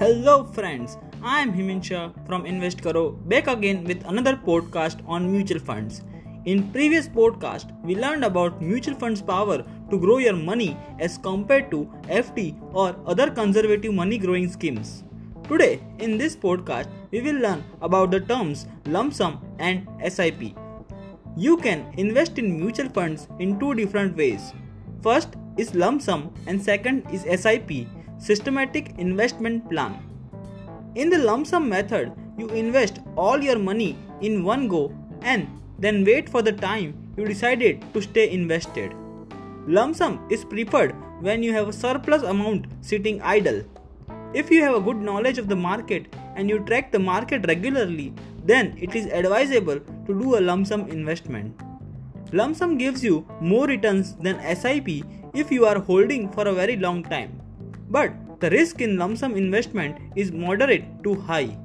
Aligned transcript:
Hello 0.00 0.44
friends, 0.44 0.96
I 1.22 1.42
am 1.42 1.52
Himansha 1.52 2.14
from 2.26 2.46
Invest 2.46 2.80
Karo 2.82 3.10
back 3.32 3.48
again 3.48 3.84
with 3.84 4.02
another 4.06 4.34
podcast 4.34 5.02
on 5.06 5.30
mutual 5.30 5.60
funds. 5.60 6.00
In 6.46 6.72
previous 6.72 7.06
podcast, 7.06 7.74
we 7.84 7.94
learned 7.96 8.24
about 8.24 8.62
mutual 8.62 8.94
funds 8.94 9.20
power 9.20 9.62
to 9.90 9.98
grow 9.98 10.16
your 10.16 10.36
money 10.36 10.74
as 10.98 11.18
compared 11.18 11.70
to 11.72 11.86
FD 12.04 12.56
or 12.72 12.96
other 13.04 13.30
conservative 13.30 13.92
money 13.92 14.16
growing 14.16 14.50
schemes. 14.50 15.04
Today, 15.46 15.82
in 15.98 16.16
this 16.16 16.34
podcast, 16.34 16.88
we 17.10 17.20
will 17.20 17.38
learn 17.38 17.62
about 17.82 18.10
the 18.10 18.20
terms 18.20 18.64
lump 18.86 19.12
sum 19.12 19.44
and 19.58 19.86
SIP. 20.10 20.54
You 21.36 21.58
can 21.58 21.92
invest 21.98 22.38
in 22.38 22.58
mutual 22.58 22.88
funds 22.88 23.28
in 23.38 23.60
two 23.60 23.74
different 23.74 24.16
ways. 24.16 24.54
First 25.02 25.36
is 25.58 25.74
lump 25.74 26.00
sum 26.00 26.32
and 26.46 26.62
second 26.62 27.04
is 27.12 27.26
SIP, 27.42 27.86
systematic 28.20 28.94
investment 28.98 29.68
plan. 29.70 29.98
In 30.94 31.08
the 31.08 31.18
lump 31.18 31.46
sum 31.46 31.68
method, 31.68 32.12
you 32.36 32.48
invest 32.48 33.00
all 33.16 33.42
your 33.42 33.58
money 33.58 33.96
in 34.20 34.44
one 34.44 34.68
go 34.68 34.94
and 35.22 35.48
then 35.78 36.04
wait 36.04 36.28
for 36.28 36.42
the 36.42 36.52
time 36.52 36.94
you 37.16 37.24
decided 37.24 37.82
to 37.94 38.02
stay 38.02 38.30
invested. 38.30 38.92
Lump 39.66 39.96
sum 39.96 40.26
is 40.30 40.44
preferred 40.44 40.94
when 41.20 41.42
you 41.42 41.52
have 41.52 41.68
a 41.68 41.72
surplus 41.72 42.22
amount 42.22 42.66
sitting 42.82 43.20
idle. 43.22 43.62
If 44.34 44.50
you 44.50 44.62
have 44.64 44.74
a 44.74 44.80
good 44.80 44.98
knowledge 44.98 45.38
of 45.38 45.48
the 45.48 45.56
market 45.56 46.14
and 46.36 46.48
you 46.48 46.60
track 46.60 46.92
the 46.92 46.98
market 46.98 47.46
regularly, 47.48 48.12
then 48.44 48.76
it 48.78 48.94
is 48.94 49.06
advisable 49.06 49.80
to 49.80 50.20
do 50.20 50.36
a 50.36 50.40
lump 50.40 50.66
sum 50.66 50.88
investment. 50.88 51.58
Lump 52.32 52.56
sum 52.56 52.78
gives 52.78 53.02
you 53.02 53.26
more 53.40 53.66
returns 53.66 54.14
than 54.16 54.40
SIP 54.56 55.04
if 55.34 55.50
you 55.50 55.66
are 55.66 55.78
holding 55.78 56.28
for 56.28 56.46
a 56.46 56.52
very 56.52 56.76
long 56.76 57.02
time. 57.02 57.40
But 57.90 58.12
the 58.40 58.50
risk 58.50 58.80
in 58.80 58.96
lump 58.96 59.18
sum 59.18 59.34
investment 59.36 59.98
is 60.14 60.30
moderate 60.30 60.84
to 61.02 61.14
high. 61.16 61.58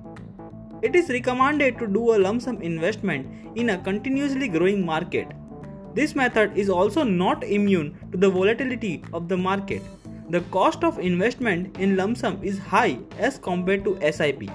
It 0.82 0.96
is 0.96 1.10
recommended 1.10 1.78
to 1.80 1.88
do 1.88 2.16
a 2.16 2.18
lump 2.18 2.42
sum 2.42 2.62
investment 2.62 3.28
in 3.56 3.70
a 3.70 3.78
continuously 3.78 4.48
growing 4.48 4.86
market. 4.86 5.28
This 5.94 6.16
method 6.16 6.58
is 6.58 6.70
also 6.70 7.04
not 7.04 7.44
immune 7.44 7.98
to 8.12 8.18
the 8.18 8.30
volatility 8.30 9.04
of 9.14 9.30
the 9.30 9.38
market. 9.38 9.82
The 10.30 10.42
cost 10.56 10.84
of 10.84 10.98
investment 11.00 11.78
in 11.78 11.96
lump 11.96 12.18
sum 12.18 12.40
is 12.42 12.58
high 12.58 12.98
as 13.20 13.38
compared 13.38 13.84
to 13.86 13.98
SIP. 14.12 14.50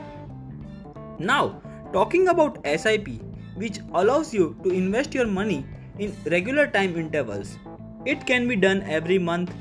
Now, 1.18 1.62
talking 1.92 2.28
about 2.28 2.58
SIP, 2.66 3.08
which 3.54 3.78
allows 3.94 4.34
you 4.34 4.56
to 4.64 4.70
invest 4.70 5.14
your 5.14 5.26
money 5.26 5.64
in 5.98 6.16
regular 6.26 6.66
time 6.66 6.96
intervals. 6.96 7.56
It 8.04 8.26
can 8.26 8.48
be 8.48 8.56
done 8.56 8.82
every 8.82 9.18
month, 9.18 9.54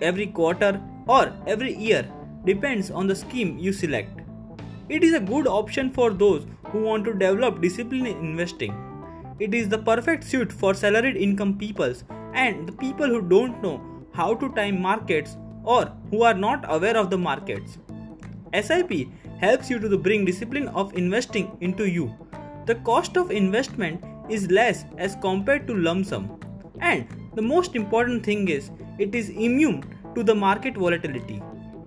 every 0.00 0.26
quarter, 0.26 0.80
or 1.06 1.32
every 1.46 1.74
year, 1.76 2.10
depends 2.44 2.90
on 2.90 3.06
the 3.06 3.14
scheme 3.14 3.58
you 3.58 3.72
select. 3.72 4.20
It 4.88 5.02
is 5.02 5.14
a 5.14 5.20
good 5.20 5.46
option 5.46 5.90
for 5.90 6.10
those 6.10 6.46
who 6.66 6.82
want 6.82 7.04
to 7.04 7.12
develop 7.12 7.60
discipline 7.60 8.06
in 8.06 8.18
investing. 8.18 8.74
It 9.38 9.54
is 9.54 9.68
the 9.68 9.78
perfect 9.78 10.24
suit 10.24 10.52
for 10.52 10.74
salaried 10.74 11.16
income 11.16 11.58
peoples 11.58 12.04
and 12.34 12.68
the 12.68 12.72
people 12.72 13.06
who 13.06 13.20
don't 13.22 13.62
know 13.62 13.80
how 14.12 14.34
to 14.34 14.48
time 14.54 14.80
markets 14.80 15.36
or 15.64 15.92
who 16.10 16.22
are 16.22 16.34
not 16.34 16.64
aware 16.68 16.96
of 16.96 17.10
the 17.10 17.18
markets. 17.18 17.78
SIP 18.54 19.08
helps 19.38 19.68
you 19.68 19.78
to 19.78 19.98
bring 19.98 20.24
discipline 20.24 20.68
of 20.68 20.96
investing 20.96 21.56
into 21.60 21.88
you. 21.88 22.14
The 22.66 22.76
cost 22.76 23.16
of 23.16 23.30
investment 23.30 24.02
is 24.30 24.50
less 24.50 24.84
as 24.96 25.16
compared 25.16 25.66
to 25.66 25.74
lump 25.74 26.06
sum. 26.06 26.40
And 26.80 27.06
the 27.34 27.42
most 27.42 27.74
important 27.74 28.24
thing 28.24 28.48
is 28.48 28.70
it 28.98 29.14
is 29.14 29.28
immune 29.30 29.84
to 30.16 30.24
the 30.24 30.34
market 30.34 30.76
volatility. 30.76 31.40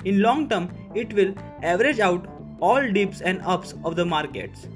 In 0.05 0.21
long 0.21 0.47
term, 0.47 0.69
it 0.95 1.11
will 1.13 1.33
average 1.61 1.99
out 1.99 2.27
all 2.61 2.91
dips 2.91 3.21
and 3.21 3.41
ups 3.41 3.73
of 3.83 3.95
the 3.95 4.05
markets. 4.05 4.67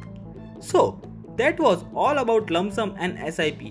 So, 0.60 1.02
that 1.38 1.60
was 1.60 1.86
all 1.96 2.18
about 2.18 2.50
lump 2.50 2.74
sum 2.74 2.96
and 3.00 3.18
SIP. 3.34 3.62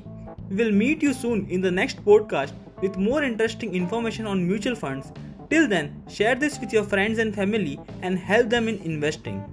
We 0.49 0.57
will 0.57 0.73
meet 0.73 1.03
you 1.03 1.13
soon 1.13 1.47
in 1.49 1.61
the 1.61 1.71
next 1.71 2.05
podcast 2.05 2.53
with 2.81 2.97
more 2.97 3.23
interesting 3.23 3.75
information 3.75 4.27
on 4.27 4.47
mutual 4.47 4.75
funds. 4.75 5.13
Till 5.51 5.69
then, 5.69 6.03
share 6.09 6.35
this 6.35 6.59
with 6.59 6.73
your 6.73 6.85
friends 6.85 7.19
and 7.19 7.35
family 7.35 7.79
and 8.03 8.19
help 8.19 8.49
them 8.49 8.69
in 8.69 8.79
investing. 8.79 9.45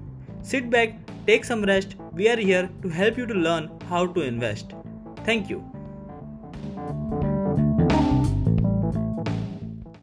Sit 0.42 0.70
back, 0.70 0.96
take 1.28 1.46
some 1.46 1.64
rest. 1.64 1.96
We 2.14 2.30
are 2.30 2.38
here 2.38 2.70
to 2.82 2.90
help 2.90 3.18
you 3.18 3.26
to 3.26 3.34
learn 3.34 3.70
how 3.90 4.08
to 4.08 4.22
invest. 4.22 4.74
Thank 5.26 5.50
you. 5.50 5.64